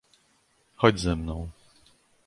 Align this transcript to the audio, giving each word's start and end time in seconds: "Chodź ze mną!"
"Chodź 0.75 0.99
ze 0.99 1.15
mną!" 1.15 1.49